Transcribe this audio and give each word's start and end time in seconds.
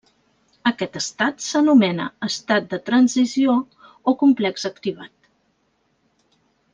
Aquest 0.69 0.95
estat 0.99 1.43
s'anomena 1.47 2.07
estat 2.29 2.65
de 2.73 2.79
transició 2.89 3.55
o 4.13 4.17
complex 4.25 4.69
activat. 4.73 5.31